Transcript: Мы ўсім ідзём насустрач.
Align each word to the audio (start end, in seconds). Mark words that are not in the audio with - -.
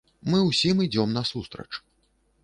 Мы 0.33 0.37
ўсім 0.45 0.79
ідзём 0.85 1.13
насустрач. 1.17 1.69